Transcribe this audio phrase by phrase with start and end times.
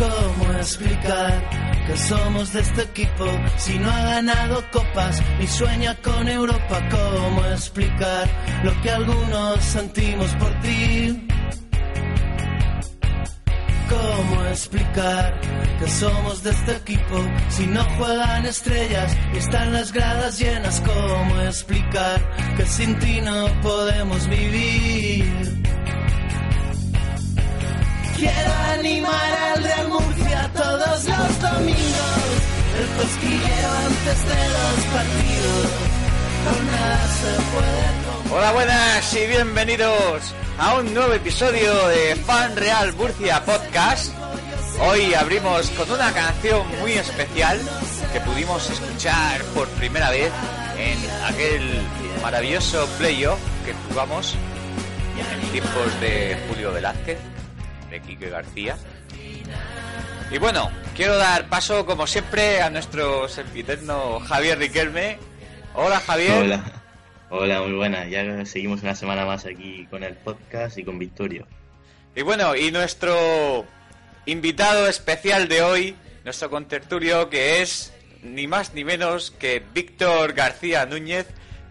[0.00, 1.50] ¿Cómo explicar
[1.86, 3.26] que somos de este equipo
[3.58, 6.80] si no ha ganado copas ni sueña con Europa?
[6.90, 8.26] ¿Cómo explicar
[8.64, 11.28] lo que algunos sentimos por ti?
[13.90, 15.38] ¿Cómo explicar
[15.78, 17.16] que somos de este equipo
[17.50, 20.80] si no juegan estrellas y están las gradas llenas?
[20.80, 22.18] ¿Cómo explicar
[22.56, 24.89] que sin ti no podemos vivir?
[38.32, 44.14] Hola, buenas y bienvenidos a un nuevo episodio de Fan Real Murcia Podcast.
[44.80, 47.60] Hoy abrimos con una canción muy especial
[48.12, 50.32] que pudimos escuchar por primera vez
[50.78, 51.82] en aquel
[52.22, 54.34] maravilloso playoff que jugamos
[55.18, 57.18] en tiempos de Julio Velázquez
[57.90, 58.76] de Quique García.
[60.30, 65.16] Y bueno, quiero dar paso, como siempre, a nuestro sempiterno Javier Riquelme.
[65.72, 66.42] Hola, Javier.
[66.42, 66.62] Hola.
[67.30, 68.10] Hola, muy buenas.
[68.10, 71.46] Ya seguimos una semana más aquí con el podcast y con Victorio.
[72.14, 73.64] Y bueno, y nuestro
[74.26, 80.84] invitado especial de hoy, nuestro contertulio, que es ni más ni menos que Víctor García
[80.84, 81.28] Núñez.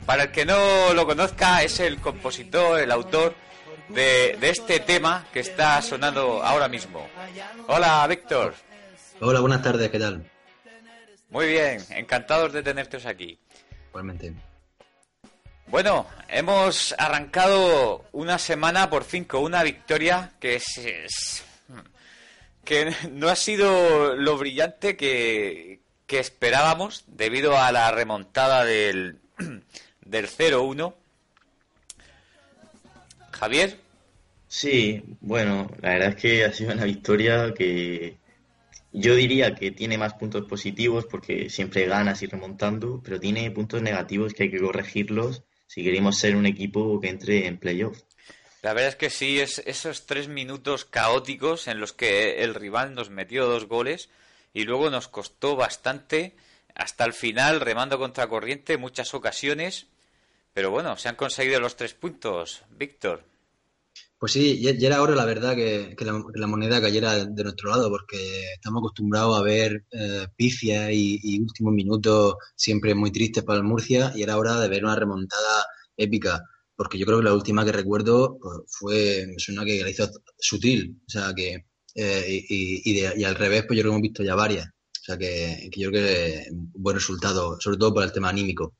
[0.07, 3.35] Para el que no lo conozca, es el compositor, el autor
[3.89, 7.07] de, de este tema que está sonando ahora mismo.
[7.67, 8.56] Hola, Víctor.
[9.22, 10.24] Hola, buenas tardes, ¿qué tal?
[11.30, 13.38] Muy bien, encantados de tenerte aquí.
[13.90, 14.34] Igualmente.
[15.68, 21.44] Bueno, hemos arrancado una semana por cinco, una victoria que es, es-
[22.63, 29.19] que no ha sido lo brillante que, que esperábamos debido a la remontada del,
[30.02, 30.94] del 0-1.
[33.31, 33.78] Javier,
[34.52, 38.18] Sí, bueno, la verdad es que ha sido una victoria que
[38.91, 43.81] yo diría que tiene más puntos positivos porque siempre ganas y remontando, pero tiene puntos
[43.81, 48.01] negativos que hay que corregirlos si queremos ser un equipo que entre en playoff.
[48.61, 52.94] La verdad es que sí, es esos tres minutos caóticos en los que el rival
[52.94, 54.09] nos metió dos goles
[54.53, 56.35] y luego nos costó bastante
[56.75, 59.88] hasta el final, remando contra corriente muchas ocasiones.
[60.53, 63.23] Pero bueno, se han conseguido los tres puntos, Víctor.
[64.19, 67.90] Pues sí, ya, era hora, la verdad, que, que la, moneda cayera de nuestro lado,
[67.90, 68.18] porque
[68.53, 74.12] estamos acostumbrados a ver eh, pifias y, últimos minutos siempre muy tristes para el Murcia,
[74.13, 75.66] y era hora de ver una remontada
[75.96, 76.44] épica,
[76.75, 80.09] porque yo creo que la última que recuerdo pues, fue, me suena que la hizo
[80.38, 83.96] sutil, o sea que, eh, y, y, de- y al revés, pues yo creo que
[83.96, 87.94] hemos visto ya varias, o sea que, yo creo que un buen resultado, sobre todo
[87.94, 88.75] por el tema anímico.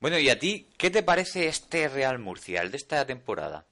[0.00, 3.64] Bueno, ¿y a ti qué te parece este Real Murcia, el de esta temporada?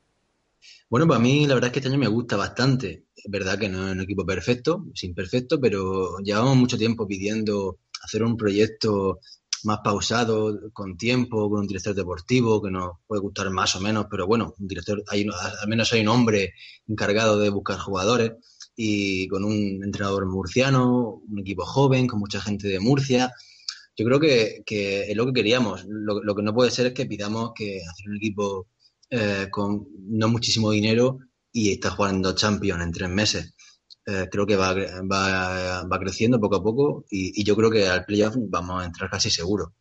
[0.89, 3.07] Bueno, para mí la verdad es que este año me gusta bastante.
[3.15, 7.79] Es verdad que no es un equipo perfecto, es imperfecto, pero llevamos mucho tiempo pidiendo
[8.03, 9.21] hacer un proyecto
[9.65, 14.07] más pausado, con tiempo, con un director deportivo que nos puede gustar más o menos,
[14.11, 15.27] pero bueno, un director, hay,
[15.61, 16.55] al menos hay un hombre
[16.89, 18.33] encargado de buscar jugadores
[18.75, 23.31] y con un entrenador murciano, un equipo joven, con mucha gente de Murcia.
[23.97, 25.85] Yo creo que, que es lo que queríamos.
[25.87, 28.69] Lo, lo que no puede ser es que pidamos que hacer un equipo
[29.11, 31.19] eh, con no muchísimo dinero
[31.53, 33.55] y está jugando Champions en tres meses.
[34.07, 38.05] Eh, creo que va, va, va creciendo poco a poco y, yo creo que al
[38.05, 39.75] playoff vamos a entrar casi seguro.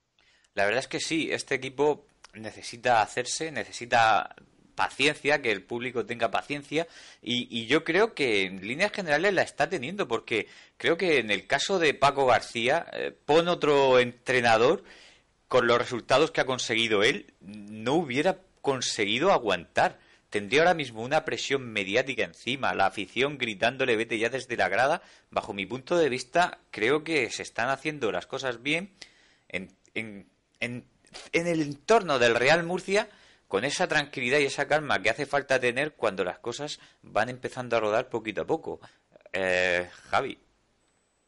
[0.55, 4.35] La verdad es que sí, este equipo necesita hacerse, necesita
[4.75, 6.87] paciencia, que el público tenga paciencia
[7.21, 11.47] y, yo creo que en líneas generales la está teniendo porque creo que en el
[11.47, 14.83] caso de Paco García, eh, pon otro entrenador
[15.47, 19.99] con los resultados que ha conseguido él, no hubiera conseguido aguantar.
[20.29, 25.01] Tendría ahora mismo una presión mediática encima, la afición gritándole vete ya desde la grada.
[25.31, 28.91] Bajo mi punto de vista, creo que se están haciendo las cosas bien
[29.47, 30.27] en, en,
[30.59, 30.85] en,
[31.33, 33.09] el entorno del Real Murcia
[33.47, 37.75] con esa tranquilidad y esa calma que hace falta tener cuando las cosas van empezando
[37.75, 38.79] a rodar poquito a poco.
[39.33, 40.37] Eh, Javi.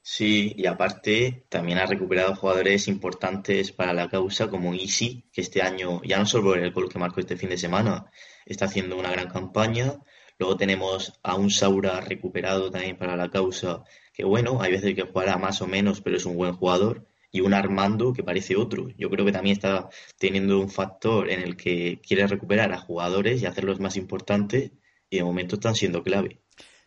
[0.04, 5.62] Sí, y aparte también ha recuperado jugadores importantes para la causa como Isi, que este
[5.62, 8.12] año, ya no solo por el gol que marcó este fin de semana,
[8.46, 10.00] está haciendo una gran campaña.
[10.40, 13.84] Luego tenemos a un Saura recuperado también para la causa,
[14.14, 17.08] que bueno, hay veces que jugará más o menos, pero es un buen jugador.
[17.34, 18.90] Y un Armando que parece otro.
[18.98, 19.88] Yo creo que también está
[20.18, 24.72] teniendo un factor en el que quiere recuperar a jugadores y hacerlos más importantes
[25.10, 26.42] y de momento están siendo clave.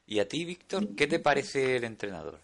[0.06, 2.40] ¿Y a ti, Víctor, qué te parece el entrenador?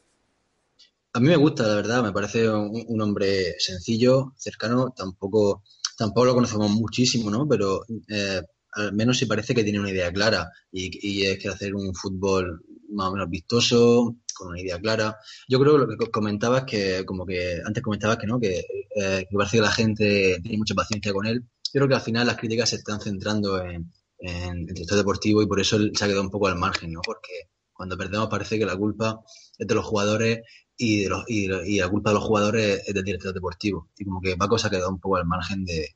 [1.12, 5.64] A mí me gusta, la verdad, me parece un, hombre sencillo, cercano, tampoco,
[5.98, 7.48] tampoco lo conocemos muchísimo, ¿no?
[7.48, 8.40] Pero eh,
[8.72, 12.62] al menos sí parece que tiene una idea clara y, es que hacer un fútbol
[12.90, 15.16] más o menos vistoso, con una idea clara.
[15.48, 18.64] Yo creo que lo que comentabas que, como que antes comentabas que no, que,
[18.94, 21.44] eh, que parece que la gente tiene mucha paciencia con él.
[21.72, 25.46] Yo creo que al final las críticas se están centrando en, el sector deportivo y
[25.46, 27.00] por eso se ha quedado un poco al margen, ¿no?
[27.02, 29.20] Porque cuando perdemos parece que la culpa
[29.58, 30.40] es de los jugadores
[30.80, 31.46] y, de los, y,
[31.78, 33.88] la culpa de los jugadores es del director deportivo.
[33.98, 35.94] Y como que Paco se ha quedado un poco al margen de,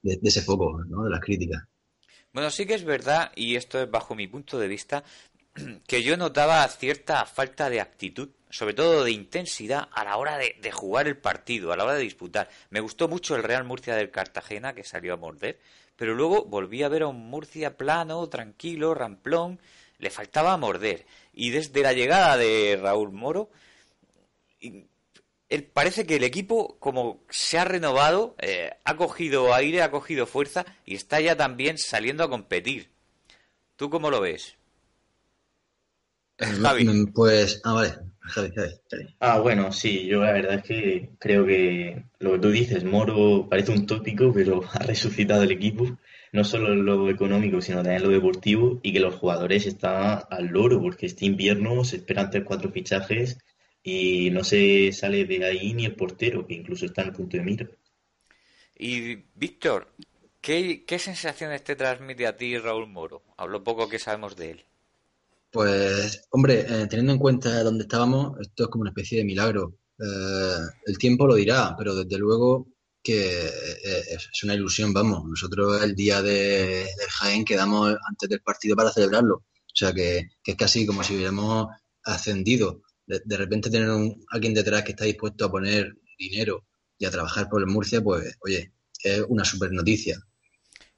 [0.00, 1.04] de, ese foco, ¿no?
[1.04, 1.64] De las críticas.
[2.32, 5.04] Bueno, sí que es verdad, y esto es bajo mi punto de vista,
[5.86, 10.56] que yo notaba cierta falta de actitud, sobre todo de intensidad, a la hora de,
[10.62, 12.48] de, jugar el partido, a la hora de disputar.
[12.70, 15.60] Me gustó mucho el Real Murcia del Cartagena, que salió a morder,
[15.94, 19.60] pero luego volví a ver a un Murcia plano, tranquilo, ramplón,
[19.98, 21.04] le faltaba morder.
[21.34, 23.50] Y desde la llegada de Raúl Moro,
[25.72, 30.66] parece que el equipo como se ha renovado, eh, ha cogido aire, ha cogido fuerza
[30.84, 32.90] y está ya también saliendo a competir.
[33.76, 34.56] ¿Tú cómo lo ves?
[36.38, 37.06] Eh, Javi.
[37.14, 37.94] Pues, ah, vale.
[39.20, 43.48] Ah, bueno, sí, yo la verdad es que creo que lo que tú dices, Moro
[43.48, 45.96] parece un tópico, pero ha resucitado el equipo,
[46.32, 50.24] no solo en lo económico, sino también en lo deportivo, y que los jugadores están
[50.28, 53.38] al loro, porque este invierno se esperan tres, cuatro fichajes
[53.88, 57.36] y no se sale de ahí ni el portero, que incluso está en el punto
[57.36, 57.70] de mira.
[58.76, 59.92] Y Víctor,
[60.40, 63.22] ¿qué, qué sensaciones te transmite a ti Raúl Moro?
[63.36, 64.64] Hablo poco que sabemos de él.
[65.52, 69.78] Pues, hombre, eh, teniendo en cuenta dónde estábamos, esto es como una especie de milagro.
[70.00, 72.66] Eh, el tiempo lo dirá, pero desde luego
[73.00, 75.24] que eh, es una ilusión, vamos.
[75.24, 79.36] Nosotros el día de, del Jaén quedamos antes del partido para celebrarlo.
[79.36, 81.68] O sea que, es casi como si hubiéramos
[82.02, 82.82] ascendido.
[83.06, 86.64] De, repente tener un, alguien detrás que está dispuesto a poner dinero
[86.98, 88.72] y a trabajar por el Murcia, pues, oye,
[89.02, 90.16] es una super noticia.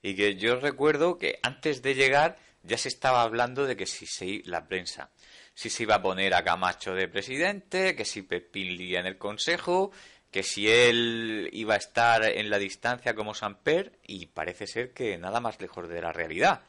[0.01, 4.07] Y que yo recuerdo que antes de llegar ya se estaba hablando de que si
[4.07, 5.11] se la prensa,
[5.55, 9.19] si se iba a poner a Camacho de presidente, que si Pepín Lía en el
[9.19, 9.91] consejo,
[10.31, 15.17] que si él iba a estar en la distancia como Samper y parece ser que
[15.17, 16.63] nada más lejos de la realidad.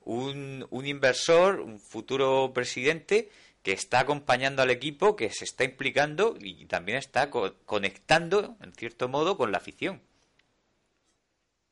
[0.00, 3.30] Un, un inversor, un futuro presidente
[3.64, 9.08] que está acompañando al equipo, que se está implicando y también está conectando, en cierto
[9.08, 10.02] modo, con la afición.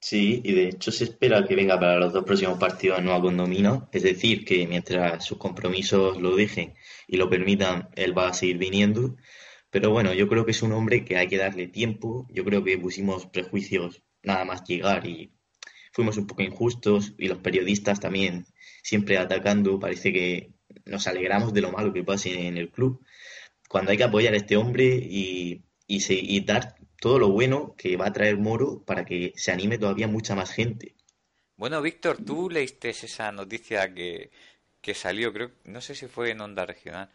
[0.01, 3.21] Sí, y de hecho se espera que venga para los dos próximos partidos en Nueva
[3.21, 6.75] Condomino, es decir, que mientras sus compromisos lo dejen
[7.07, 9.15] y lo permitan, él va a seguir viniendo.
[9.71, 12.27] Pero bueno, yo creo que es un hombre que hay que darle tiempo.
[12.31, 15.31] Yo creo que pusimos prejuicios nada más llegar y
[15.93, 18.47] fuimos un poco injustos y los periodistas también
[18.83, 19.79] siempre atacando.
[19.79, 20.53] Parece que
[20.85, 23.05] nos alegramos de lo malo que pase en el club.
[23.69, 27.97] Cuando hay que apoyar a este hombre y, y, y dar todo lo bueno que
[27.97, 30.95] va a traer Moro para que se anime todavía mucha más gente.
[31.57, 34.31] Bueno, Víctor, tú leíste esa noticia que,
[34.81, 37.11] que salió, creo, no sé si fue en Onda Regional,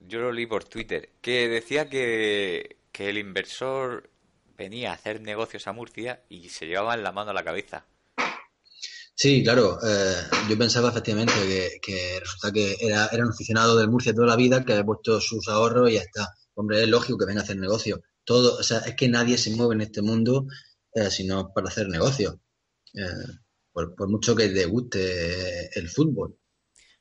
[0.00, 4.10] yo lo leí por Twitter, que decía que, que el inversor
[4.56, 7.86] venía a hacer negocios a Murcia y se llevaba la mano a la cabeza.
[9.16, 9.78] Sí, claro.
[9.82, 10.14] Eh,
[10.48, 11.32] yo pensaba efectivamente
[11.82, 15.20] que, resulta que era, era un aficionado del Murcia toda la vida que había puesto
[15.20, 16.32] sus ahorros y ya está.
[16.54, 19.50] Hombre, es lógico que venga a hacer negocio todo, o sea, es que nadie se
[19.50, 20.46] mueve en este mundo
[20.92, 22.40] eh, sino para hacer negocio.
[22.92, 23.06] Eh,
[23.72, 26.36] por, mucho que le guste el fútbol.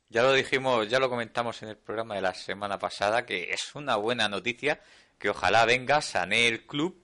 [0.09, 3.73] Ya lo dijimos, ya lo comentamos en el programa de la semana pasada, que es
[3.73, 4.81] una buena noticia,
[5.17, 7.01] que ojalá venga, sane el club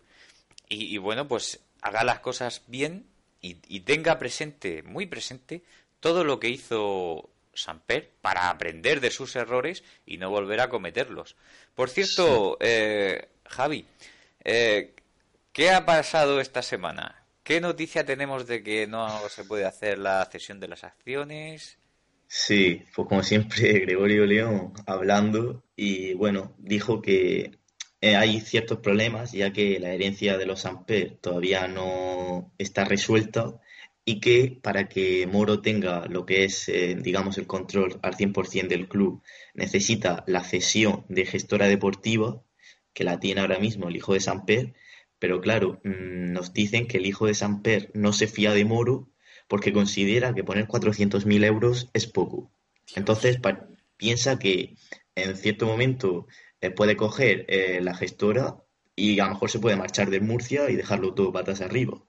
[0.69, 3.09] y, bueno, pues haga las cosas bien
[3.41, 5.63] y, tenga presente, muy presente,
[5.99, 11.35] todo lo que hizo Samper para aprender de sus errores y no volver a cometerlos.
[11.75, 13.85] Por cierto, eh, Javi,
[14.43, 14.93] eh,
[15.51, 17.25] ¿qué ha pasado esta semana?
[17.43, 21.79] ¿Qué noticia tenemos de que no se puede hacer la cesión de las acciones?
[22.27, 27.59] Sí, pues como siempre Gregorio León hablando y bueno, dijo que
[28.01, 33.61] eh, hay ciertos problemas ya que la herencia de los Amper todavía no está resuelta
[34.03, 38.67] y que para que Moro tenga lo que es, eh, digamos, el control al 100%
[38.67, 39.21] del club,
[39.53, 42.43] necesita la cesión de gestora deportiva,
[42.93, 44.73] que la tiene ahora mismo el hijo de Samper,
[45.19, 49.09] pero claro, mm, nos dicen que el hijo de Samper no se fía de Moro
[49.47, 52.51] porque considera que poner 400.000 euros es poco.
[52.95, 53.37] Entonces
[53.97, 54.75] piensa que
[55.15, 56.27] en cierto momento
[56.61, 58.63] eh, puede coger eh, la gestora
[58.95, 62.01] y a lo mejor se puede marchar de Murcia y dejarlo todo patas arriba.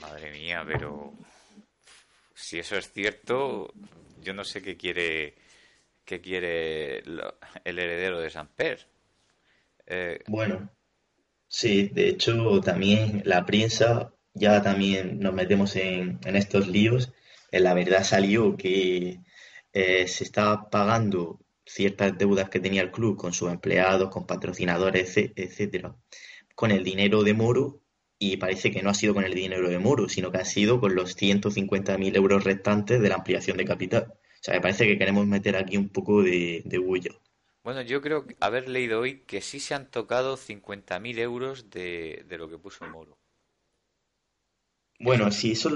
[0.00, 1.14] Madre mía, pero
[2.34, 3.72] si eso es cierto,
[4.20, 5.34] yo no sé qué quiere
[6.04, 8.86] qué quiere el heredero de Samper.
[9.86, 10.70] Eh, bueno,
[11.48, 17.12] sí, de hecho también la prensa, ya también nos metemos en, estos líos.
[17.50, 19.20] En la verdad salió que
[19.72, 25.16] eh, se estaba pagando ciertas deudas que tenía el club con sus empleados, con patrocinadores,
[25.16, 25.96] etcétera,
[26.54, 27.80] con el dinero de Moro
[28.18, 30.80] y parece que no ha sido con el dinero de Moro, sino que ha sido
[30.80, 34.12] con los 150.000 euros restantes de la ampliación de capital.
[34.12, 37.10] O sea, me parece que queremos meter aquí un poco de, de bulla.
[37.62, 42.38] Bueno, yo creo haber leído hoy que sí se han tocado 50.000 euros de, de
[42.38, 43.18] lo que puso Moro.
[44.98, 45.70] Bueno, sí, eso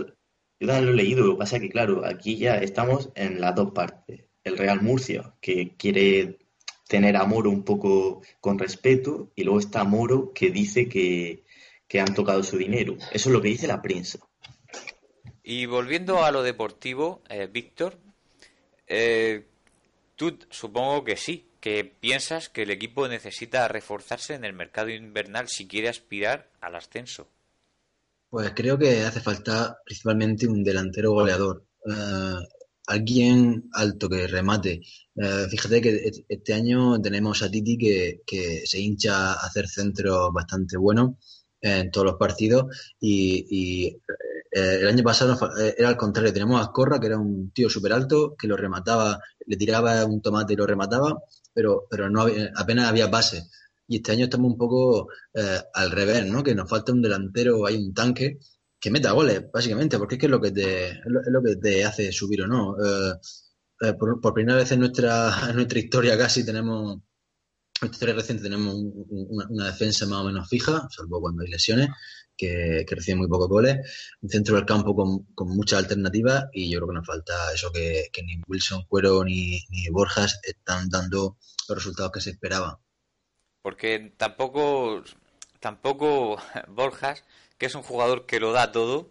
[0.60, 1.26] yo también lo he leído.
[1.26, 4.27] Lo que pasa es que, claro, aquí ya estamos en las dos partes.
[4.44, 6.38] El Real Murcia, que quiere
[6.88, 11.44] tener a Moro un poco con respeto, y luego está Moro, que dice que,
[11.86, 12.96] que han tocado su dinero.
[13.12, 14.18] Eso es lo que dice la prensa.
[15.42, 17.98] Y volviendo a lo deportivo, eh, Víctor,
[18.86, 19.46] eh,
[20.14, 25.48] tú supongo que sí, que piensas que el equipo necesita reforzarse en el mercado invernal
[25.48, 27.28] si quiere aspirar al ascenso.
[28.30, 31.64] Pues creo que hace falta principalmente un delantero goleador.
[31.86, 32.44] Eh,
[32.88, 34.80] alguien alto que remate.
[35.50, 40.76] fíjate que este año tenemos a Titi que, que se hincha a hacer centros bastante
[40.76, 41.16] buenos
[41.60, 42.66] en todos los partidos
[43.00, 43.86] y,
[44.50, 47.68] eh, el año pasado eh, era al contrario, tenemos a Corra que era un tío
[47.68, 51.18] súper alto, que lo remataba, le tiraba un tomate y lo remataba,
[51.52, 52.26] pero, pero no
[52.56, 53.44] apenas había base.
[53.86, 56.42] Y este año estamos un poco eh, al revés, ¿no?
[56.42, 58.38] Que nos falta un delantero, hay un tanque
[58.80, 61.84] que meta goles, básicamente, porque es que es lo que te, es lo, que te
[61.84, 62.76] hace subir o no.
[63.98, 67.00] por, por, primera vez en nuestra, en nuestra historia casi tenemos
[67.80, 71.88] en historia reciente tenemos una, defensa más o menos fija, salvo cuando hay lesiones,
[72.36, 73.76] que, recibe muy pocos goles.
[74.20, 77.70] Un centro del campo con, con muchas alternativas y yo creo que nos falta eso
[77.72, 82.76] que, ni Wilson, Cuero ni, ni, Borjas están dando los resultados que se esperaban.
[83.62, 85.02] Porque tampoco,
[85.60, 87.22] tampoco Borjas,
[87.58, 89.10] que es un jugador que lo da todo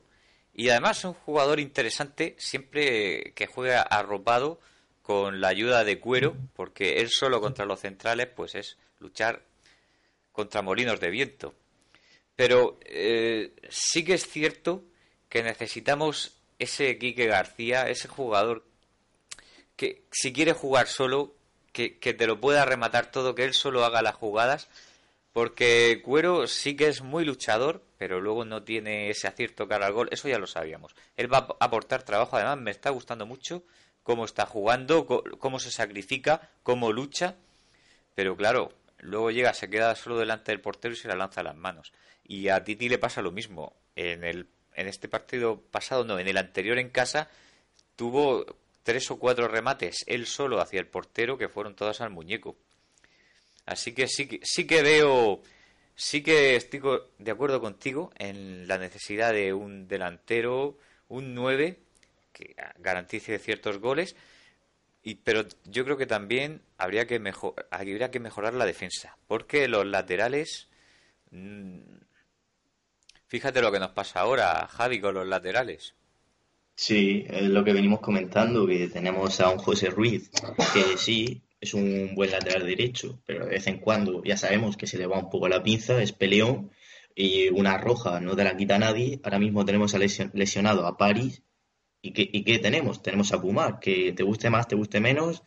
[0.57, 4.59] y además es un jugador interesante siempre que juega arropado
[5.03, 9.43] con la ayuda de Cuero, porque él solo contra los centrales pues es luchar
[10.31, 11.53] contra molinos de viento.
[12.35, 14.83] Pero eh, sí que es cierto
[15.29, 18.65] que necesitamos ese Quique García, ese jugador
[19.75, 21.35] que si quiere jugar solo,
[21.71, 24.69] que, que te lo pueda rematar todo, que él solo haga las jugadas,
[25.38, 29.94] porque Cuero sí que es muy luchador, pero luego no tiene ese acierto cara al
[29.94, 30.96] gol, eso ya lo sabíamos.
[31.15, 33.62] Él va a aportar trabajo, además me está gustando mucho
[34.01, 37.36] cómo está jugando, cómo se sacrifica, cómo lucha,
[38.15, 41.44] pero claro, luego llega, se queda solo delante del portero y se la lanza a
[41.44, 41.94] las manos.
[42.24, 43.74] Y a Titi le pasa lo mismo.
[43.96, 47.29] En, el, en este partido pasado, no, en el anterior en casa,
[47.96, 48.44] tuvo
[48.82, 52.58] tres o cuatro remates él solo hacia el portero que fueron todas al muñeco.
[53.67, 55.41] Así que sí, sí que veo,
[55.93, 56.79] sí que estoy
[57.19, 60.77] de acuerdo contigo en la necesidad de un delantero,
[61.09, 61.77] un 9
[62.31, 64.15] que garantice ciertos goles.
[65.03, 69.67] Y, pero yo creo que también habría que, mejor, habría que mejorar la defensa, porque
[69.67, 70.69] los laterales...
[71.31, 71.79] Mm,
[73.27, 75.93] fíjate lo que nos pasa ahora, Javi, con los laterales.
[76.74, 80.31] Sí, es lo que venimos comentando, que tenemos a un José Ruiz,
[80.74, 84.88] que sí, es un buen lateral derecho, pero de vez en cuando ya sabemos que
[84.88, 86.71] se le va un poco la pinza, es peleón,
[87.15, 89.19] y una roja no te la quita nadie.
[89.24, 91.43] Ahora mismo tenemos a lesionado a París,
[92.01, 93.01] ¿Y qué, tenemos?
[93.01, 95.43] Tenemos a Pumar, que te guste más, te guste menos,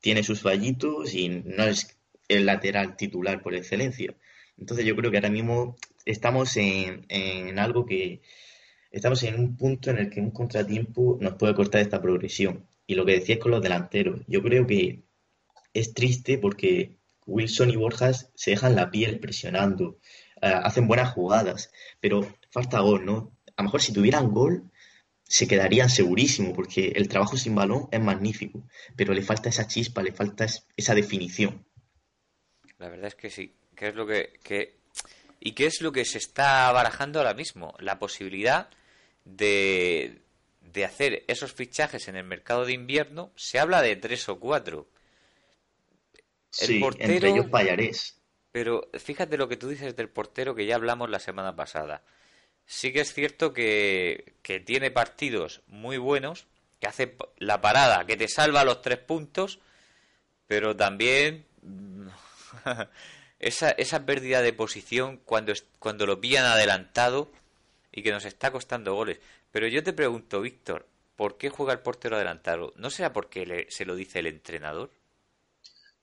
[0.00, 1.98] tiene sus fallitos y no es
[2.28, 4.14] el lateral titular por excelencia.
[4.56, 8.22] Entonces yo creo que ahora mismo estamos en, en algo que
[8.90, 12.66] estamos en un punto en el que un contratiempo nos puede cortar esta progresión.
[12.86, 15.02] Y lo que decías con los delanteros, yo creo que
[15.80, 19.98] es triste porque Wilson y Borjas se dejan la piel presionando,
[20.40, 21.70] eh, hacen buenas jugadas,
[22.00, 23.36] pero falta gol, ¿no?
[23.56, 24.70] A lo mejor si tuvieran gol,
[25.24, 28.64] se quedarían segurísimo, porque el trabajo sin balón es magnífico,
[28.96, 31.66] pero le falta esa chispa, le falta esa definición.
[32.78, 33.54] La verdad es que sí.
[33.76, 34.78] ¿Qué es lo que,
[35.38, 37.74] ¿Y qué es lo que se está barajando ahora mismo?
[37.78, 38.70] La posibilidad
[39.24, 40.22] de,
[40.62, 44.88] de hacer esos fichajes en el mercado de invierno, se habla de tres o cuatro.
[46.50, 48.18] Sí, entre ellos Pallarés.
[48.52, 52.02] Pero fíjate lo que tú dices del portero que ya hablamos la semana pasada.
[52.66, 56.46] Sí que es cierto que, que tiene partidos muy buenos,
[56.80, 59.58] que hace la parada, que te salva los tres puntos,
[60.46, 61.46] pero también
[63.38, 67.30] esa, esa pérdida de posición cuando, cuando lo pillan adelantado
[67.92, 69.20] y que nos está costando goles.
[69.50, 70.86] Pero yo te pregunto, Víctor,
[71.16, 72.72] ¿por qué juega el portero adelantado?
[72.76, 74.90] ¿No será porque se lo dice el entrenador?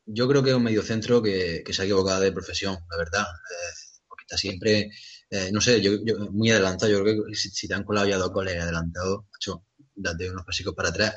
[0.05, 3.23] Yo creo que es un mediocentro que, que se ha equivocado de profesión, la verdad.
[3.23, 4.91] Eh, porque está siempre,
[5.29, 5.91] eh, no sé, yo,
[6.31, 6.91] muy adelantado.
[6.91, 10.73] Yo creo que si, te han colado ya dos goles adelantados, hecho, date unos pasicos
[10.75, 11.15] para atrás.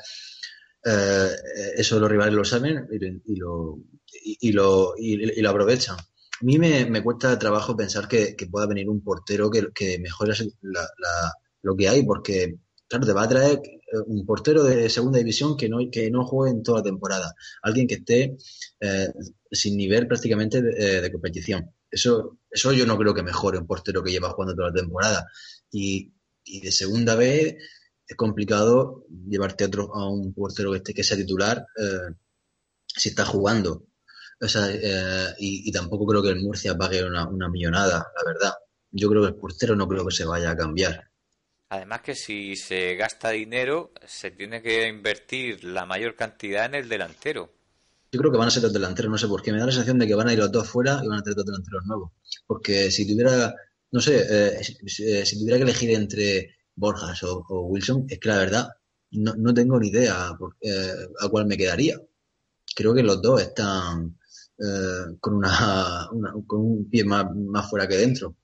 [0.83, 1.29] Eh,
[1.75, 3.79] eso los rivales lo saben y, lo,
[4.11, 5.97] y, lo, y, lo aprovechan.
[5.97, 10.33] A mí me, cuesta trabajo pensar que, pueda venir un portero que, que mejore
[11.61, 12.55] lo que hay, porque,
[12.89, 16.25] claro, te va a traer eh, un portero de segunda división que no, que no
[16.25, 17.33] juegue en toda la temporada.
[17.61, 18.37] Alguien que esté
[18.81, 19.07] eh,
[19.51, 21.73] sin nivel prácticamente de, de, competición.
[21.89, 25.27] Eso, eso yo no creo que mejore un portero que lleva jugando toda la temporada.
[25.71, 27.55] Y, y de segunda vez
[28.07, 32.15] es complicado llevarte a, otro, a un portero que, esté, que sea titular eh,
[32.87, 33.85] si está jugando.
[34.41, 38.53] O sea, eh, y, tampoco creo que el Murcia pague una, una, millonada, la verdad.
[38.91, 41.08] Yo creo que el portero no creo que se vaya a cambiar.
[41.69, 46.89] Además que si se gasta dinero, se tiene que invertir la mayor cantidad en el
[46.89, 47.51] delantero.
[48.11, 49.51] Yo creo que van a ser los delanteros, no sé por qué.
[49.51, 51.21] Me da la sensación de que van a ir los dos fuera y van a
[51.21, 52.11] tener dos delanteros nuevos.
[52.47, 53.53] Porque si tuviera,
[53.91, 58.69] no sé, eh, si tuviera que elegir entre Borjas o, Wilson, es que la verdad
[59.11, 62.01] no, no tengo ni idea eh, a cuál me quedaría.
[62.75, 64.17] Creo que los dos están
[64.57, 66.09] eh, con, una,
[66.47, 68.37] con un pie más, más fuera que dentro.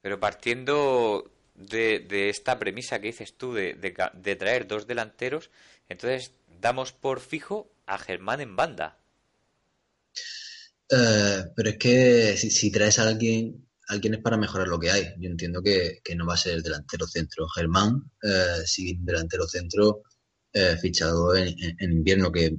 [0.00, 5.50] Pero partiendo de, esta premisa que dices tú de, de, traer dos delanteros,
[5.88, 8.98] entonces damos por fijo a Germán en banda.
[10.88, 15.14] Eh, pero es que si, traes a alguien alguien es para mejorar lo que hay.
[15.18, 17.46] Yo entiendo que, no va a ser el delantero centro.
[17.48, 20.02] Germán eh, sigue delantero centro
[20.52, 22.56] eh, fichado en, invierno, que,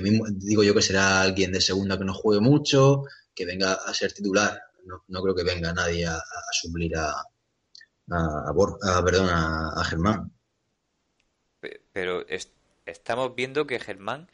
[0.00, 3.02] mismo, digo yo que será alguien de segunda que no juegue mucho,
[3.34, 4.60] que venga a ser titular.
[5.08, 6.20] No, creo que venga nadie a,
[6.52, 7.14] suplir a,
[8.12, 10.32] a, perdón, a, Germán.
[11.92, 12.24] Pero
[12.86, 14.28] estamos viendo que Germán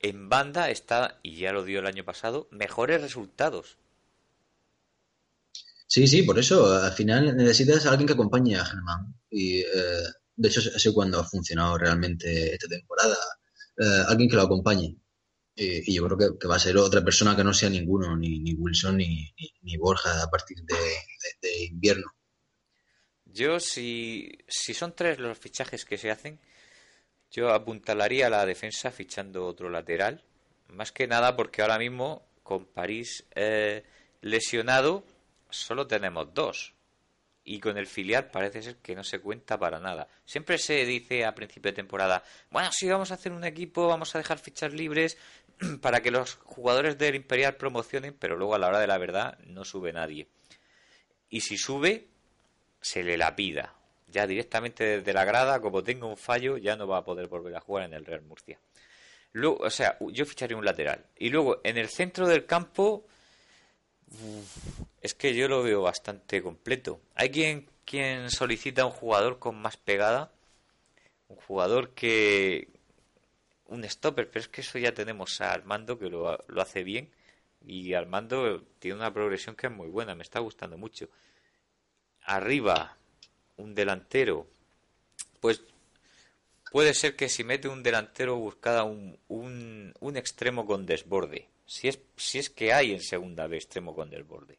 [0.00, 3.78] en banda está, y ya lo dio el año pasado, mejores resultados.
[5.86, 9.14] Sí, sí, por eso al final necesitas a alguien que acompañe a Germán.
[9.30, 10.02] Y eh,
[10.36, 13.16] de hecho, sé cuando ha funcionado realmente esta temporada.
[13.78, 14.96] Eh, alguien que lo acompañe.
[15.56, 18.54] Y, yo creo que, va a ser otra persona que no sea ninguno, ni, ni
[18.54, 22.06] Wilson ni, ni, Borja a partir de, invierno.
[23.34, 26.38] Yo, si, si son tres los fichajes que se hacen,
[27.32, 30.22] yo apuntalaría la defensa fichando otro lateral.
[30.68, 33.82] Más que nada porque ahora mismo con París eh,
[34.20, 35.04] lesionado
[35.50, 36.74] solo tenemos dos.
[37.42, 40.06] Y con el filial parece ser que no se cuenta para nada.
[40.24, 44.14] Siempre se dice a principio de temporada, bueno, sí, vamos a hacer un equipo, vamos
[44.14, 45.18] a dejar fichas libres
[45.82, 49.38] para que los jugadores del Imperial promocionen, pero luego a la hora de la verdad
[49.40, 50.28] no sube nadie.
[51.28, 52.13] Y si sube,
[52.84, 53.74] se le la pida.
[54.08, 57.56] Ya directamente desde la grada, como tenga un fallo, ya no va a poder volver
[57.56, 58.58] a jugar en el Real Murcia.
[59.32, 61.06] Luego, o sea, yo ficharía un lateral.
[61.16, 63.06] Y luego, en el centro del campo,
[65.00, 67.00] es que yo lo veo bastante completo.
[67.14, 70.30] Hay quien, quien solicita un jugador con más pegada,
[71.28, 72.68] un jugador que...
[73.66, 77.10] un stopper, pero es que eso ya tenemos a Armando que lo, lo hace bien
[77.66, 81.08] y Armando tiene una progresión que es muy buena, me está gustando mucho.
[82.24, 82.96] Arriba,
[83.56, 84.46] un delantero,
[85.40, 85.62] pues
[86.72, 91.88] puede ser que si mete un delantero buscada un, un, un extremo con desborde si
[91.88, 94.58] es, si es que hay en segunda de extremo con desborde.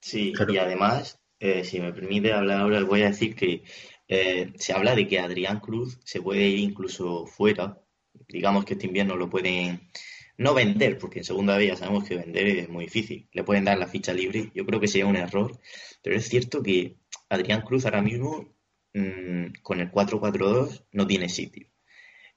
[0.00, 3.62] Sí, y además, eh, si me permite hablar ahora, voy a decir que
[4.08, 7.80] eh, se habla de que Adrián Cruz se puede ir incluso fuera.
[8.28, 9.88] Digamos que este invierno lo pueden
[10.38, 13.28] no vender, porque en segunda vez ya sabemos que vender es muy difícil.
[13.32, 14.50] Le pueden dar la ficha libre.
[14.54, 15.58] Yo creo que sería un error.
[16.02, 16.96] Pero es cierto que
[17.28, 18.54] Adrián Cruz ahora mismo,
[18.94, 21.68] mm, con el 4-4-2, no tiene sitio.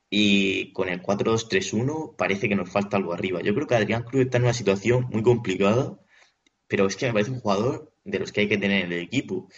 [0.10, 3.42] Y con el 4-2-3-1 parece que nos falta algo arriba.
[3.42, 6.00] Yo creo que Adrián Cruz está en una situación muy complicada,
[6.68, 9.00] pero es que me parece un jugador de los que hay que tener en el
[9.00, 9.50] equipo.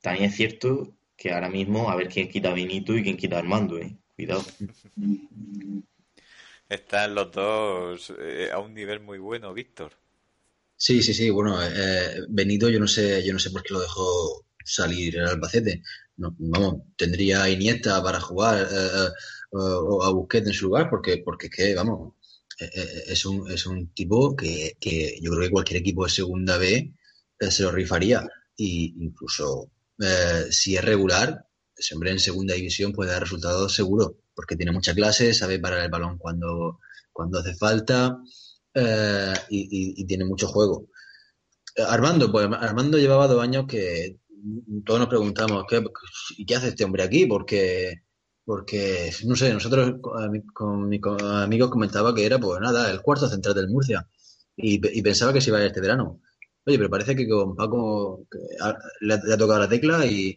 [0.00, 3.78] También es cierto que ahora mismo a ver quién quita a y quién quita Armando,
[3.78, 3.96] ¿eh?
[4.14, 4.44] Cuidado.
[6.68, 9.92] Están los dos eh, a un nivel muy bueno, Víctor.
[10.76, 11.30] Sí, sí, sí.
[11.30, 15.26] Bueno, eh, Benito yo no sé, yo no sé por qué lo dejó salir el
[15.26, 15.82] Albacete.
[16.16, 19.08] No, vamos, tendría a Iniesta para jugar eh,
[19.52, 22.14] o a Busquets en su lugar, porque, porque es que, vamos,
[22.58, 26.94] es un, es un tipo que, que yo creo que cualquier equipo de segunda B
[27.38, 28.26] se lo rifaría.
[28.56, 29.70] Y incluso
[30.50, 31.46] si es regular,
[31.94, 35.90] hombre en segunda división puede dar resultados seguros, porque tiene mucha clase, sabe parar el
[35.90, 36.78] balón cuando,
[37.12, 38.18] cuando hace falta
[38.74, 40.88] eh, y, tiene mucho juego.
[41.88, 44.18] Armando, pues Armando llevaba dos años que
[44.84, 45.82] todos nos preguntamos, ¿qué,
[46.36, 47.26] ¿y qué hace este hombre aquí?
[47.26, 48.02] Porque,
[48.44, 49.94] porque no sé, nosotros
[50.52, 54.06] con, mis amigos comentaba que era, pues nada, el cuarto central del Murcia
[54.56, 56.20] y, pensaba que se iba a ir este verano.
[56.68, 58.26] Oye, pero parece que con Paco
[59.00, 60.36] le, ha, tocado la tecla y,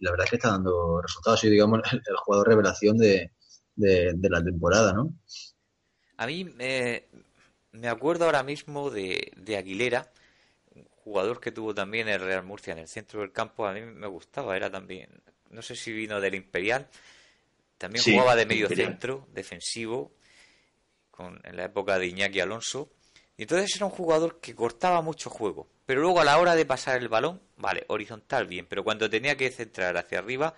[0.00, 1.44] la verdad es que está dando resultados.
[1.44, 3.30] Y digamos el, jugador revelación de,
[3.76, 5.14] la temporada, ¿no?
[6.16, 10.10] A mí me acuerdo ahora mismo de, Aguilera,
[10.74, 13.66] un jugador que tuvo también el Real Murcia en el centro del campo.
[13.66, 15.10] A mí me gustaba, era también,
[15.50, 16.88] no sé si vino del Imperial,
[17.76, 20.14] también jugaba de medio centro, defensivo,
[21.10, 22.90] con, en la época de Iñaki Alonso
[23.36, 25.68] y entonces era un jugador que cortaba mucho juego.
[25.86, 29.36] Pero luego a la hora de pasar el balón, vale, horizontal bien, pero cuando tenía
[29.36, 30.54] que centrar hacia arriba,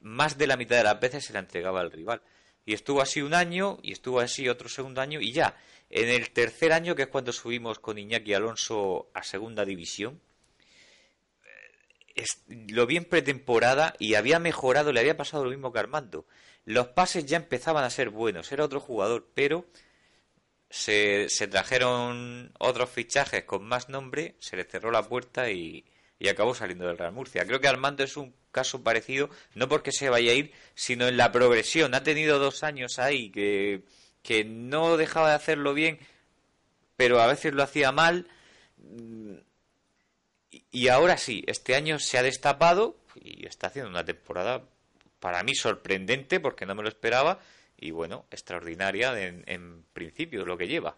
[0.00, 2.22] más de la mitad de las veces se la entregaba al rival.
[2.64, 5.56] Y estuvo así un año, y estuvo así otro segundo año, y ya,
[5.90, 10.20] en el tercer año, que es cuando subimos con Iñaki Alonso a segunda división,
[12.68, 16.26] lo vi en pretemporada y había mejorado, le había pasado lo mismo que Armando.
[16.64, 19.66] Los pases ya empezaban a ser buenos, era otro jugador, pero
[20.72, 25.84] se, trajeron otros fichajes con más nombre, se le cerró la puerta y,
[26.30, 27.44] acabó saliendo del Real Murcia.
[27.44, 31.16] Creo que Armando es un caso parecido, no porque se vaya a ir, sino en
[31.16, 31.94] la progresión.
[31.94, 33.82] Ha tenido dos años ahí que,
[34.22, 35.98] que no dejaba de hacerlo bien,
[36.96, 38.28] pero a veces lo hacía mal.
[40.70, 44.62] Y ahora sí, este año se ha destapado y está haciendo una temporada
[45.20, 47.40] para mí sorprendente porque no me lo esperaba
[47.82, 50.96] y bueno, extraordinaria en, en principio lo que lleva.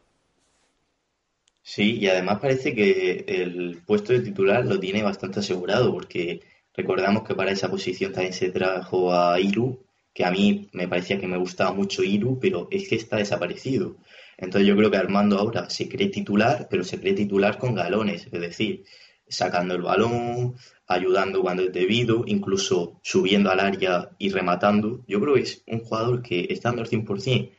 [1.63, 6.43] Sí, y además parece que el puesto de titular lo tiene bastante asegurado, porque
[6.75, 11.19] recordamos que para esa posición también se trajo a Iru, que a mí me parecía
[11.19, 13.97] que me gustaba mucho Iru, pero es que está desaparecido.
[14.37, 18.27] Entonces yo creo que Armando ahora se cree titular, pero se cree titular con galones,
[18.31, 18.85] es decir,
[19.29, 20.57] sacando el balón,
[20.87, 25.05] ayudando cuando es debido, incluso subiendo al área y rematando.
[25.07, 27.51] Yo creo que es un jugador que estando al 100%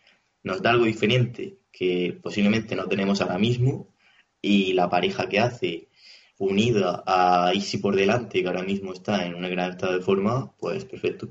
[0.44, 3.94] nos da algo diferente que posiblemente no tenemos ahora mismo
[4.42, 5.90] y la pareja que hace
[6.38, 10.56] unida a Isi por delante, que ahora mismo está en una gran estado de forma,
[10.58, 11.30] pues perfecto.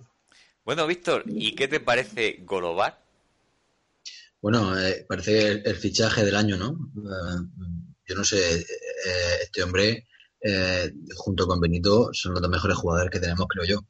[0.65, 3.03] Bueno, Víctor, ¿y qué te parece Golobar?
[4.41, 6.91] Bueno, eh, parece el, fichaje del año, ¿no?
[6.97, 10.07] Eh, yo no sé, eh, este hombre
[10.47, 13.81] eh, junto con Benito, son los dos mejores jugadores que tenemos, creo yo.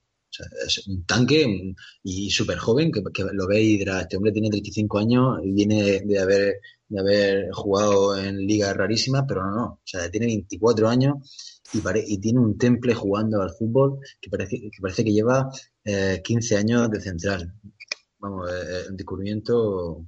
[0.65, 4.99] es un tanque y súper joven, que, lo ve y dirá, este hombre tiene 35
[4.99, 9.65] años y viene de, haber, de haber jugado en ligas rarísimas, pero no, no.
[9.65, 14.61] O sea, tiene 24 años y, y tiene un temple jugando al fútbol que parece
[14.61, 15.51] que, parece que lleva
[15.83, 17.53] 15 eh, años de central.
[18.21, 20.07] Vamos, eh, el descubrimiento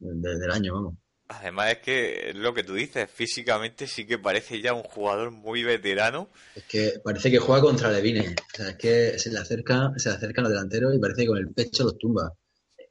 [0.00, 1.03] del año, vamos.
[1.28, 5.62] Además es que lo que tú dices, físicamente sí que parece ya un jugador muy
[5.62, 6.28] veterano.
[6.54, 8.34] Es que parece que juega contra Levine.
[8.52, 11.28] O sea, es que se le acerca, se le acercan los delanteros y parece que
[11.28, 12.32] con el pecho los tumba.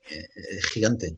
[0.07, 1.17] Es gigante.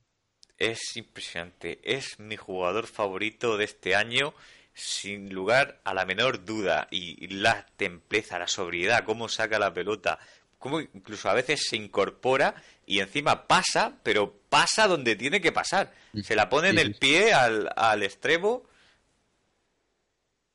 [0.57, 1.79] Es impresionante.
[1.83, 4.33] Es mi jugador favorito de este año,
[4.73, 6.87] sin lugar a la menor duda.
[6.91, 10.19] Y la templeza, la sobriedad, cómo saca la pelota,
[10.59, 15.93] cómo incluso a veces se incorpora y encima pasa, pero pasa donde tiene que pasar.
[16.23, 18.63] Se la pone en el pie al, al extremo.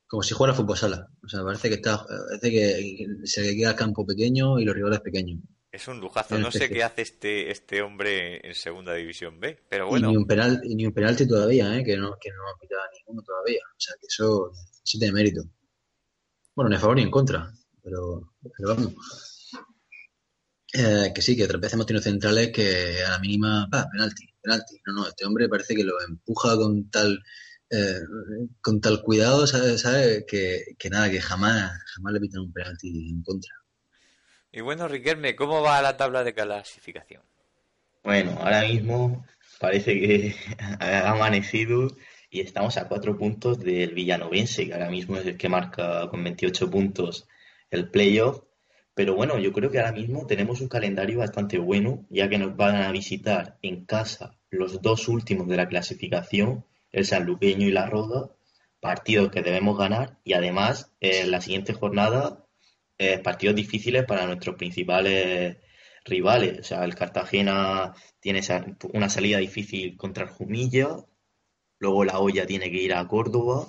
[0.07, 1.07] Como si fuera fútbol sala.
[1.23, 4.99] O sea, parece que está, parece que se queda el campo pequeño y los rivales
[4.99, 5.39] pequeños.
[5.71, 6.37] Es un lujazo.
[6.37, 10.09] No sé qué hace este, este hombre en segunda división B, pero bueno.
[10.09, 11.83] Y ni un, penal, ni un penalti todavía, ¿eh?
[11.85, 13.61] que no, que no ha pitado ninguno todavía.
[13.69, 14.51] O sea, que eso,
[14.83, 15.43] sí tiene mérito.
[16.53, 17.49] Bueno, ni a favor ni en contra,
[17.81, 18.93] pero, pero vamos.
[20.73, 24.30] Eh, que sí, que otras veces hemos tenido centrales que a la mínima, ah, penalti,
[24.41, 24.81] penalti.
[24.85, 27.21] No, no, este hombre parece que lo empuja con tal
[27.73, 28.01] eh,
[28.59, 30.25] con tal cuidado, ¿sabes?
[30.27, 33.55] Que, que, nada, que jamás, jamás le pitan un penalti en contra.
[34.51, 37.23] Y bueno, Riquelme, ¿cómo va la tabla de clasificación?
[38.03, 39.25] Bueno, ahora mismo
[39.59, 40.35] parece que
[40.79, 41.95] ha amanecido
[42.29, 46.23] y estamos a cuatro puntos del Villanovense, que ahora mismo es el que marca con
[46.23, 47.27] 28 puntos
[47.69, 48.41] el playoff
[49.01, 52.55] pero bueno, yo creo que ahora mismo tenemos un calendario bastante bueno, ya que nos
[52.55, 57.87] van a visitar en casa los dos últimos de la clasificación, el Sanluqueño y la
[57.87, 58.29] Roda,
[58.79, 62.45] partidos que debemos ganar y además en la siguiente jornada
[62.99, 65.57] eh, partidos difíciles para nuestros principales
[66.05, 66.59] rivales.
[66.59, 68.41] O sea, el Cartagena tiene
[68.93, 70.89] una salida difícil contra el Jumilla,
[71.79, 73.65] luego la olla tiene que ir a Córdoba.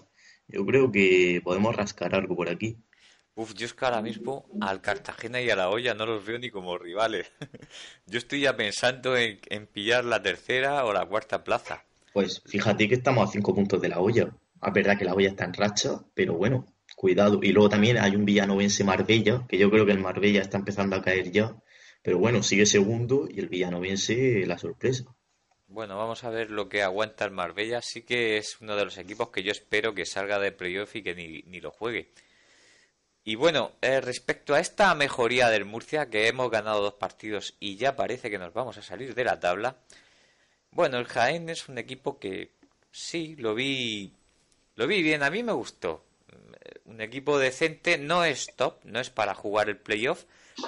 [0.47, 2.85] Yo creo que podemos rascar algo por aquí.
[3.43, 6.39] Uf, yo es que ahora mismo al Cartagena y a la olla no los veo
[6.39, 7.33] ni como rivales.
[8.07, 11.85] yo estoy ya pensando en, pillar la tercera o la cuarta plaza.
[12.13, 14.29] Pues fíjate que estamos a cinco puntos de la olla.
[14.65, 17.41] Es verdad que la olla está en racha, pero bueno, cuidado.
[17.43, 20.95] Y luego también hay un villanovense Marbella, que yo creo que el Marbella está empezando
[20.95, 21.57] a caer ya.
[22.01, 25.05] Pero bueno, sigue segundo y el villanovense la sorpresa.
[25.67, 27.83] Bueno, vamos a ver lo que aguanta el Marbella.
[27.83, 31.03] Sí que es uno de los equipos que yo espero que salga de playoff y
[31.03, 32.13] que ni, ni lo juegue.
[33.25, 37.77] Y bueno, eh, respecto a esta mejoría del Murcia, que hemos ganado dos partidos y
[37.77, 39.77] ya parece que nos vamos a salir de la tabla,
[40.73, 42.51] bueno, el Jaén es un equipo que
[42.91, 44.13] sí, lo vi,
[44.75, 46.05] lo vi bien, a mí me gustó.
[46.87, 50.25] Un equipo decente, no es top, no es para jugar el playoff,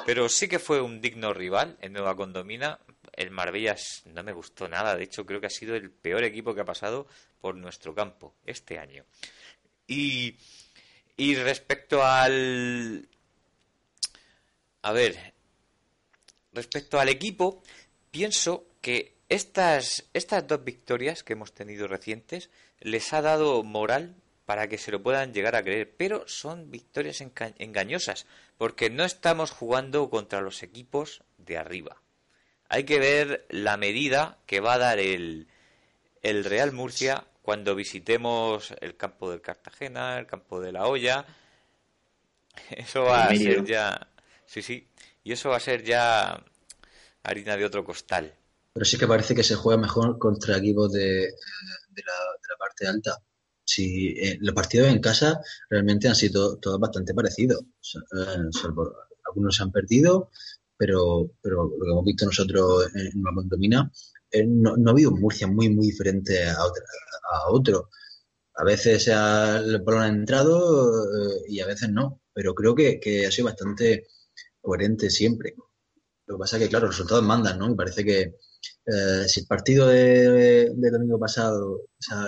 [0.06, 2.78] pero sí que fue un digno rival en Nueva Condomina.
[3.12, 6.54] El Marbella no me gustó nada, de hecho creo que ha sido el peor equipo
[6.54, 7.06] que ha pasado
[7.40, 9.04] por nuestro campo este año.
[9.86, 10.36] Y
[11.16, 13.08] y respecto al...
[14.82, 15.34] A ver,
[16.52, 17.62] respecto al equipo,
[18.10, 22.50] pienso que estas, estas dos victorias que hemos tenido recientes
[22.80, 27.22] les ha dado moral para que se lo puedan llegar a creer, pero son victorias
[27.58, 28.26] engañosas,
[28.58, 31.96] porque no estamos jugando contra los equipos de arriba.
[32.68, 35.48] Hay que ver la medida que va a dar el,
[36.22, 41.26] el Real Murcia cuando visitemos el campo del Cartagena, el campo de la olla.
[42.70, 44.08] Eso va a ser ya.
[44.46, 44.88] Sí, sí.
[45.22, 46.42] Y eso va a ser ya
[47.22, 48.32] harina de otro costal.
[48.72, 53.22] Pero sí que parece que se juega mejor contra equipos de, de, la, parte alta.
[53.62, 57.62] Si eh, los partidos en casa realmente han sido todos bastante parecidos.
[57.94, 58.48] Eh,
[59.26, 60.30] algunos se han perdido,
[60.78, 63.90] pero, pero lo que hemos visto nosotros en la condomina
[64.23, 67.88] eh, no, no, ha habido un Murcia muy, muy diferente a, a otro.
[68.56, 73.30] A veces el balón ha entrado eh, y a veces no, pero creo que, ha
[73.30, 74.06] sido bastante
[74.60, 75.54] coherente siempre.
[76.26, 77.68] Lo que pasa es que, claro, los resultados mandan, ¿no?
[77.68, 78.20] Me parece que
[78.86, 81.80] eh, si el partido de, domingo pasado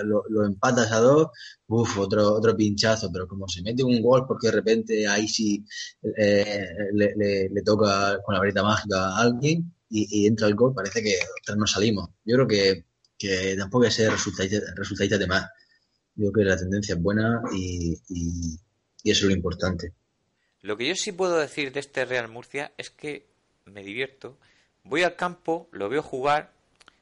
[0.03, 1.27] lo, empatas a dos,
[1.67, 5.65] uff, otro, otro pinchazo, pero como se mete un gol porque de repente ahí sí
[6.01, 11.17] le, toca con la varita mágica a alguien, y, entra el gol, parece que
[11.55, 12.09] no salimos.
[12.25, 12.85] Yo creo que,
[13.17, 15.49] que tampoco es ser resultadista de más.
[16.15, 18.59] Yo creo que la tendencia es buena y, y,
[19.09, 19.93] eso es lo importante.
[20.61, 23.27] Lo que yo sí puedo decir de este Real Murcia es que
[23.65, 24.37] me divierto.
[24.83, 26.51] Voy al campo, lo veo jugar.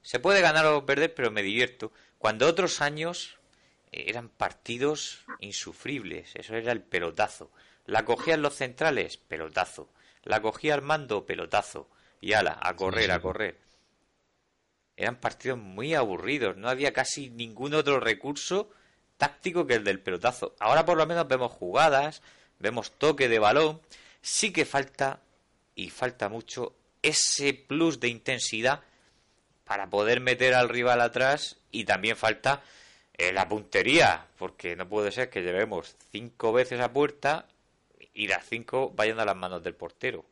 [0.01, 1.91] Se puede ganar o perder, pero me divierto.
[2.19, 3.37] Cuando otros años
[3.91, 6.31] eran partidos insufribles.
[6.35, 7.51] Eso era el pelotazo.
[7.85, 9.89] La cogían los centrales, pelotazo.
[10.23, 11.89] La cogía mando pelotazo
[12.25, 13.55] y ala, a correr, a correr.
[14.97, 18.71] Eran partidos muy aburridos, no había casi ningún otro recurso
[19.17, 20.55] táctico que el del pelotazo.
[20.59, 22.23] Ahora por lo menos vemos jugadas,
[22.57, 23.79] vemos toque de balón,
[24.23, 25.19] sí que falta,
[25.75, 28.81] y falta mucho, ese plus de intensidad
[29.63, 32.63] para poder meter al rival atrás y también falta
[33.13, 37.45] eh, la puntería, porque no puede ser que llevemos cinco veces a puerta
[38.15, 40.25] y las cinco vayan a las manos del portero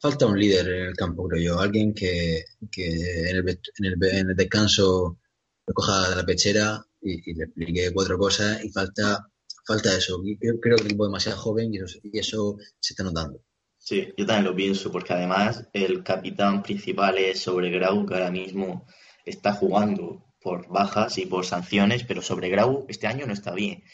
[0.00, 1.60] falta un líder en el campo, creo yo.
[1.60, 2.44] Alguien que,
[2.76, 5.18] en, el, descanso
[5.66, 9.28] lo coja la pechera y, le explique cuatro cosas y falta,
[9.66, 10.20] falta eso.
[10.40, 13.40] Creo, creo que el equipo es demasiado joven y eso, se está notando.
[13.76, 18.30] Sí, yo también lo pienso, porque además el capitán principal es sobre Grau, que ahora
[18.30, 18.86] mismo
[19.24, 23.84] está jugando por bajas y por sanciones, pero sobre Grau este año no está bien.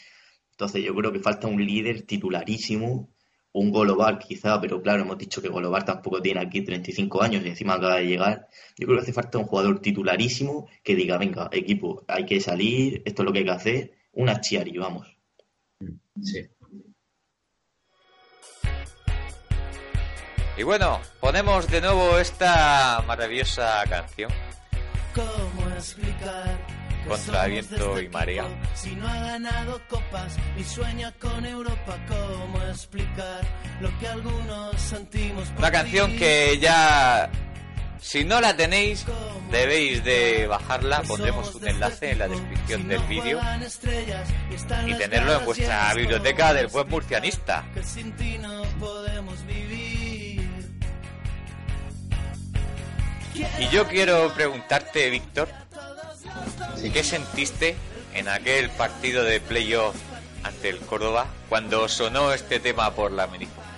[0.51, 3.13] Entonces yo creo que falta un líder titularísimo
[3.59, 7.49] un Golobar quizá, pero claro, hemos dicho que Golobar tampoco tiene aquí 35 años y
[7.49, 8.47] encima acaba de llegar.
[8.77, 13.01] Yo creo que hace falta un jugador titularísimo que diga, venga, equipo, hay que salir,
[13.05, 15.07] esto es lo que hay que hacer, una chiari, vamos.
[16.21, 16.47] Sí.
[20.57, 24.31] Y bueno, ponemos de nuevo esta maravillosa canción.
[25.13, 26.66] ¿Cómo explicar?
[27.07, 28.45] Contra viento y marea.
[28.75, 33.41] Si no ha ganado copas y sueña con Europa, ¿cómo explicar
[33.81, 35.47] lo que algunos sentimos?
[35.57, 37.29] Una canción que ya,
[37.99, 39.05] si no la tenéis,
[39.51, 41.01] debéis de bajarla.
[41.03, 43.39] Pondremos un enlace en la descripción del vídeo
[44.85, 47.65] y tenerlo en vuestra biblioteca del buen murcianista.
[53.59, 55.47] Y yo quiero preguntarte, Víctor,
[56.93, 57.75] ¿Qué sentiste
[58.13, 59.95] en aquel partido de playoff
[60.43, 63.29] ante el Córdoba cuando sonó este tema por la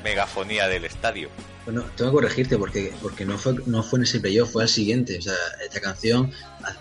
[0.04, 1.30] megafonía del estadio.
[1.66, 4.70] Bueno, tengo que corregirte porque, porque no, fue, no fue en ese playoff, fue al
[4.70, 5.18] siguiente.
[5.18, 6.32] O sea, esta canción,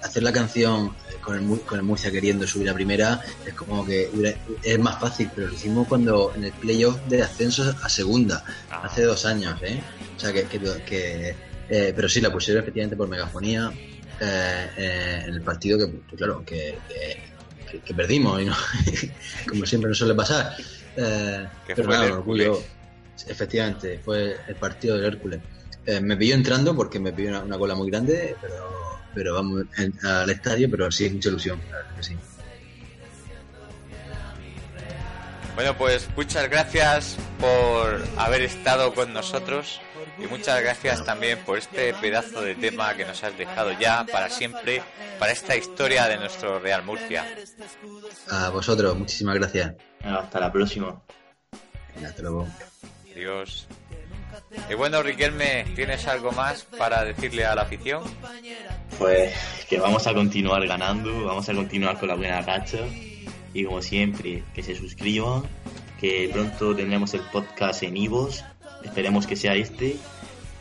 [0.02, 4.08] hacer la canción con el, con el Murcia queriendo subir a primera es como que
[4.62, 8.82] es más fácil, pero lo hicimos cuando en el playoff de ascenso a segunda, ah.
[8.84, 9.80] hace dos años, ¿eh?
[10.16, 11.34] O sea, que, que,
[11.68, 13.70] eh, pero sí, la pusieron efectivamente por megafonía
[14.20, 16.78] eh, eh, en el partido que, claro, que,
[17.84, 18.56] que, perdimos, y no,
[19.48, 20.56] como siempre nos suele pasar.
[20.94, 22.62] pero nada, orgullo
[23.26, 25.40] Efectivamente, fue el partido del Hércules.
[25.86, 29.64] Eh, me pilló entrando porque me pilló una, cola muy grande, pero, pero vamos
[30.02, 31.60] al estadio, pero sí es mucha ilusión,
[35.54, 39.80] Bueno, pues muchas gracias por haber estado con nosotros
[40.20, 44.28] y muchas gracias también por este pedazo de tema que nos has dejado ya para
[44.30, 44.82] siempre,
[45.18, 47.26] para esta historia de nuestro Real Murcia.
[48.30, 49.74] A vosotros, muchísimas gracias.
[50.02, 51.00] Hasta la próxima.
[52.04, 52.48] Hasta luego.
[53.14, 53.66] Dios.
[54.70, 58.02] Y bueno, Riquelme, ¿tienes algo más para decirle a la afición?
[58.98, 59.34] Pues
[59.68, 62.78] que vamos a continuar ganando, vamos a continuar con la buena racha
[63.54, 65.42] y como siempre, que se suscriban,
[65.98, 68.44] que pronto tendremos el podcast en Ivos,
[68.82, 69.96] esperemos que sea este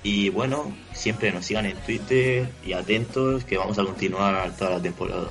[0.04, 4.82] y bueno, siempre nos sigan en Twitter y atentos que vamos a continuar toda la
[4.82, 5.30] temporada.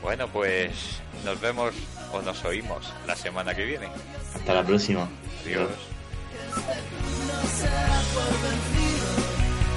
[0.00, 1.74] Bueno, pues nos vemos
[2.12, 3.88] o nos oímos la semana que viene.
[4.34, 5.08] Hasta la próxima.
[5.44, 5.70] Adiós.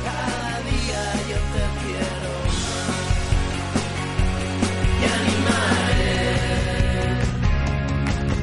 [0.03, 2.33] Cada día yo te quiero
[5.01, 6.17] y animaré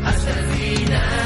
[0.04, 1.23] hasta el final.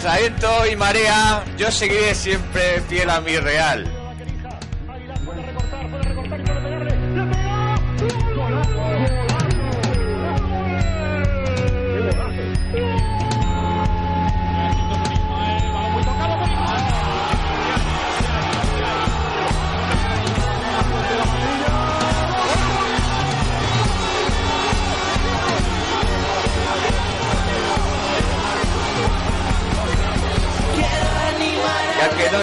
[0.00, 0.02] Real.
[0.02, 3.99] Contra viento y marea, yo seguiré siempre fiel a mi real.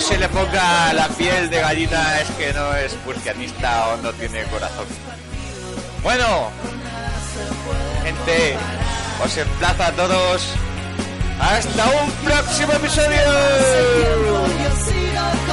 [0.08, 4.42] Se le ponga la piel de gallina es que no es purcianista o no tiene
[4.44, 4.86] corazón.
[6.02, 6.50] Bueno,
[8.04, 8.56] gente,
[9.22, 10.50] os emplazo a todos.
[11.42, 13.20] Hasta un próximo episodio.
[15.14, 15.48] Cada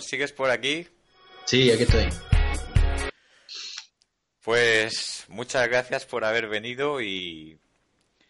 [0.00, 0.88] Víctor, ¿sigues por aquí?
[1.44, 2.08] Sí, aquí estoy.
[4.42, 7.58] Pues muchas gracias por haber venido y.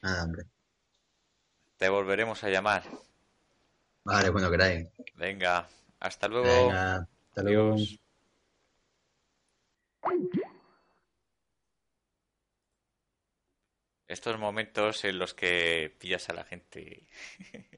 [0.02, 0.44] Nada, hombre.
[1.76, 2.82] Te volveremos a llamar.
[4.04, 4.88] Vale, cuando queráis.
[5.14, 5.68] Venga,
[6.00, 6.46] hasta luego.
[6.46, 7.76] Venga, hasta luego.
[14.08, 17.06] Estos momentos en los que pillas a la gente.